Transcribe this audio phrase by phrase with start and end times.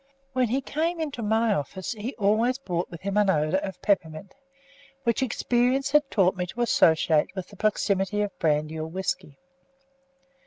[0.33, 4.33] When he came into my office, he always brought with him an odour of peppermint,
[5.03, 9.37] which experience had taught me to associate with the proximity of brandy or whisky.